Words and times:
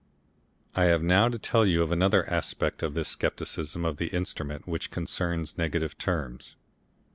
I 0.75 0.85
have 0.85 1.03
now 1.03 1.29
to 1.29 1.37
tell 1.37 1.63
you 1.63 1.83
of 1.83 1.91
another 1.91 2.27
aspect 2.27 2.81
of 2.81 2.95
this 2.95 3.09
scepticism 3.09 3.85
of 3.85 3.97
the 3.97 4.07
instrument 4.07 4.65
which 4.67 4.89
concerns 4.89 5.59
negative 5.59 5.95
terms. 5.99 6.55